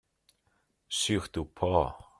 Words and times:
Surtout 0.89 1.45
pas! 1.45 1.99